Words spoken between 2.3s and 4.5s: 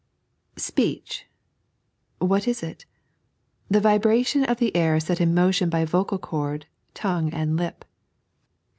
is it 1 The vibration